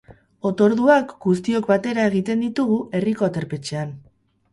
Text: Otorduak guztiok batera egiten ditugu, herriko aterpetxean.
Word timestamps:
Otorduak 0.49 1.11
guztiok 1.25 1.69
batera 1.71 2.05
egiten 2.11 2.41
ditugu, 2.45 2.79
herriko 3.01 3.29
aterpetxean. 3.29 3.93